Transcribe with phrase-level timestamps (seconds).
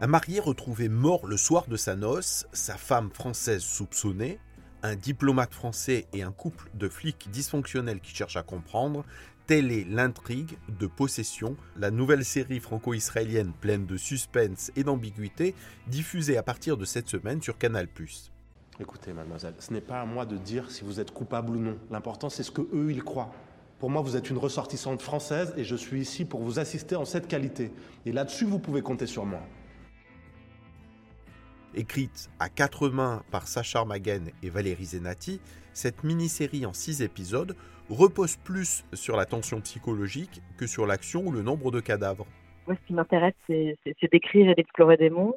[0.00, 4.38] Un marié retrouvé mort le soir de sa noce, sa femme française soupçonnée,
[4.84, 9.04] un diplomate français et un couple de flics dysfonctionnels qui cherchent à comprendre,
[9.48, 15.56] telle est l'intrigue de Possession, la nouvelle série franco-israélienne pleine de suspense et d'ambiguïté,
[15.88, 17.88] diffusée à partir de cette semaine sur Canal+.
[18.78, 21.76] Écoutez, mademoiselle, ce n'est pas à moi de dire si vous êtes coupable ou non.
[21.90, 23.32] L'important, c'est ce que eux, ils croient.
[23.80, 27.04] Pour moi, vous êtes une ressortissante française et je suis ici pour vous assister en
[27.04, 27.72] cette qualité.
[28.06, 29.40] Et là-dessus, vous pouvez compter sur moi.
[31.74, 35.40] Écrite à quatre mains par Sacha Armagen et Valérie Zenati,
[35.72, 37.54] cette mini-série en six épisodes
[37.90, 42.26] repose plus sur la tension psychologique que sur l'action ou le nombre de cadavres.
[42.66, 45.32] Moi, ce qui m'intéresse, c'est d'écrire et d'explorer des mondes.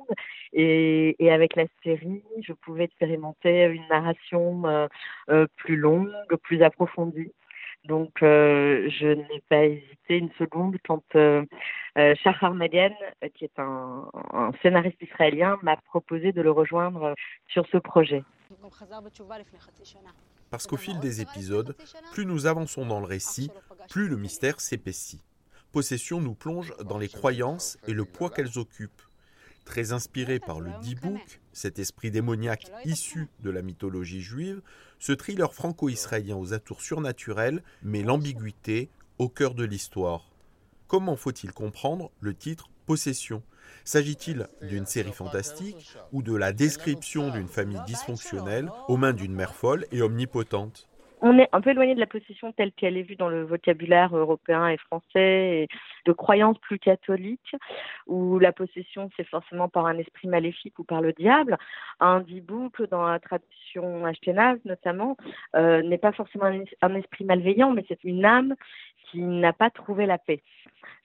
[0.51, 4.87] Et, avec la série, je pouvais expérimenter une narration euh,
[5.29, 6.11] euh, plus longue,
[6.43, 7.31] plus approfondie.
[7.85, 11.43] Donc, euh, je n'ai pas hésité une seconde quand euh,
[11.97, 12.89] euh Shahar euh,
[13.33, 14.07] qui est un,
[14.61, 17.15] scénariste israélien, m'a proposé de le rejoindre
[17.47, 18.23] sur ce projet.
[20.51, 21.75] Parce qu'au fil des épisodes,
[22.13, 23.49] plus nous avançons dans le récit,
[23.89, 25.23] plus le mystère s'épaissit.
[25.71, 29.01] Possession nous plonge dans les croyances et le poids qu'elles occupent.
[29.65, 34.61] Très inspiré par le D-Book, cet esprit démoniaque issu de la mythologie juive,
[35.01, 40.31] ce thriller franco-israélien aux atours surnaturels met l'ambiguïté au cœur de l'histoire.
[40.87, 43.41] Comment faut-il comprendre le titre Possession
[43.83, 49.55] S'agit-il d'une série fantastique ou de la description d'une famille dysfonctionnelle aux mains d'une mère
[49.55, 50.87] folle et omnipotente?
[51.21, 54.15] On est un peu éloigné de la possession telle qu'elle est vue dans le vocabulaire
[54.15, 55.67] européen et français, et
[56.05, 57.55] de croyances plus catholiques,
[58.07, 61.57] où la possession c'est forcément par un esprit maléfique ou par le diable.
[61.99, 65.15] Un dibouk dans la tradition ashkénaze notamment
[65.55, 66.45] euh, n'est pas forcément
[66.81, 68.55] un, esprit malveillant, mais c'est une âme
[69.11, 70.41] qui n'a pas trouvé la paix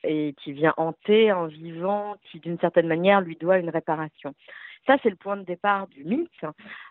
[0.04, 4.34] et qui vient hanter un vivant qui d'une certaine manière lui doit une réparation.
[4.86, 6.44] Ça, c'est le point de départ du mythe,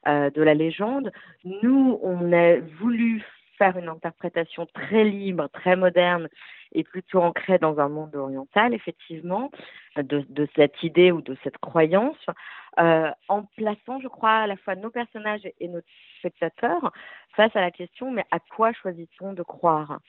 [0.07, 1.11] euh, de la légende.
[1.43, 3.23] Nous, on a voulu
[3.57, 6.27] faire une interprétation très libre, très moderne
[6.73, 9.49] et plutôt ancrée dans un monde oriental, effectivement,
[9.95, 12.17] de, cette idée ou de cette croyance,
[12.79, 15.79] euh, en plaçant, je crois, à la fois nos personnages et nos
[16.19, 16.91] spectateurs
[17.35, 19.99] face à la question, mais à quoi choisit-on de croire?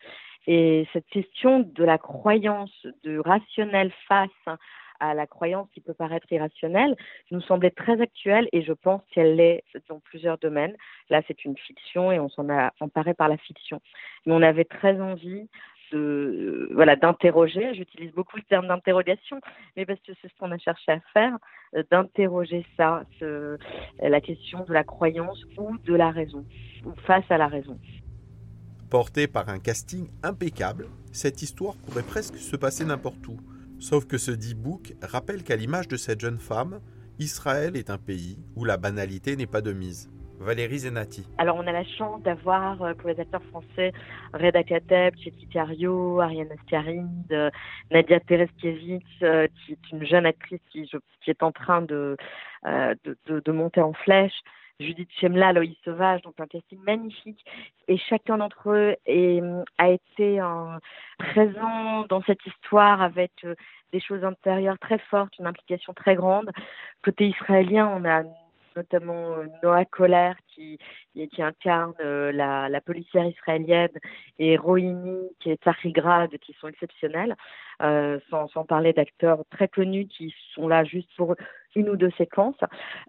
[0.49, 4.59] Et cette question de la croyance, du rationnel face
[5.01, 6.97] à la croyance qui peut paraître irrationnelle
[7.31, 10.75] nous semblait très actuelle et je pense qu'elle l'est dans plusieurs domaines.
[11.11, 13.81] Là, c'est une fiction et on s'en a emparé par la fiction.
[14.25, 15.49] Mais on avait très envie
[15.93, 19.41] de voilà d'interroger j'utilise beaucoup le terme d'interrogation
[19.77, 21.39] mais parce que c'est ce qu'on a cherché à faire
[21.77, 23.05] euh, d'interroger ça
[24.01, 26.45] la question de la croyance ou de la raison
[26.85, 27.79] ou face à la raison
[28.91, 33.37] Portée par un casting impeccable, cette histoire pourrait presque se passer n'importe où.
[33.79, 36.81] Sauf que ce dit book rappelle qu'à l'image de cette jeune femme,
[37.19, 40.11] Israël est un pays où la banalité n'est pas de mise.
[40.39, 41.27] Valérie Zenati.
[41.39, 43.93] Alors on a la chance d'avoir euh, pour les acteurs français
[44.35, 47.51] Reda Kateb, Chetty Cario, Ariane Ascaride, euh,
[47.91, 50.89] Nadia Tereskiewicz, euh, qui est une jeune actrice qui,
[51.27, 52.17] est en train de,
[52.65, 54.41] de, monter en flèche.
[54.79, 57.45] Judith Chemla, Loïs Sauvage, donc un casting magnifique.
[57.89, 59.41] Et chacun d'entre eux est,
[59.79, 60.41] a été
[61.19, 63.55] présent dans cette histoire avec euh,
[63.93, 66.51] des choses intérieures très fortes, une implication très grande.
[67.03, 68.25] Côté israélien, on a
[68.77, 70.79] notamment euh, Noah Kohler qui,
[71.15, 73.93] qui incarne euh, la, la, policière israélienne
[74.39, 77.35] et Rohini qui est Grad qui sont exceptionnels,
[77.81, 81.35] sans, sans parler d'acteurs très connus qui sont là juste pour
[81.77, 82.59] une ou deux séquences.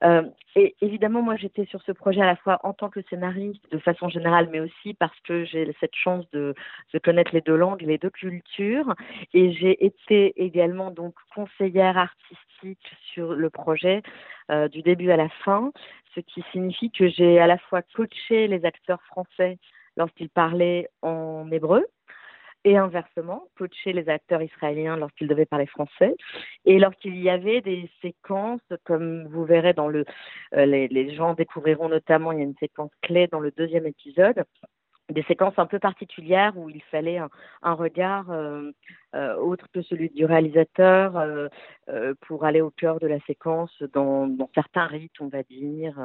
[0.04, 0.24] Euh,
[0.56, 3.80] et évidemment, moi, j'étais sur ce projet à la fois en tant que scénariste, de
[3.80, 6.54] façon générale, mais aussi parce que j'ai cette chance de,
[6.94, 8.94] de, connaître les deux langues, les deux cultures.
[9.34, 14.02] Et j'ai été également donc conseillère artistique sur le projet
[14.52, 15.72] euh, du début à la fin,
[16.16, 19.58] ce qui signifie que j'ai à la fois coaché les acteurs français
[19.96, 21.86] lorsqu'ils parlaient en hébreu,
[22.68, 26.14] et inversement, coacher les acteurs israéliens lorsqu'ils devaient parler français.
[26.66, 30.04] Et lorsqu'il y avait des séquences, comme vous verrez dans le,
[30.54, 34.44] euh, les, gens découvriront notamment, il y a une séquence clé dans le deuxième épisode,
[35.10, 38.72] des séquences un peu particulières où il fallait un, regard euh,
[39.16, 41.14] euh, autre que celui du réalisateur
[42.22, 45.96] pour aller au cœur de la séquence dans, certains rites, on va dire.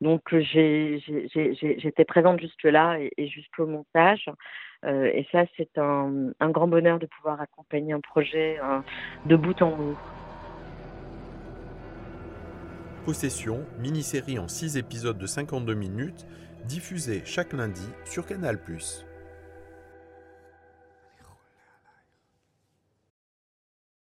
[0.00, 4.30] Donc j'étais présente jusque-là et jusqu'au montage.
[4.84, 8.80] Euh, et ça, c'est un, grand bonheur de pouvoir accompagner un projet euh,
[9.26, 9.98] de bout en bout.
[13.10, 16.28] Possession, mini-série en 6 épisodes de 52 minutes,
[16.68, 18.60] diffusée chaque lundi sur Canal⁇